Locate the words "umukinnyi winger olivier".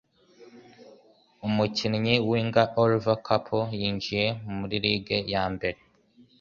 1.47-3.19